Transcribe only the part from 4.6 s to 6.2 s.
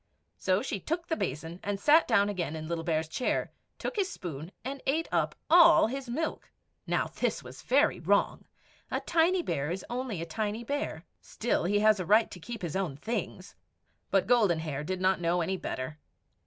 and ate up all his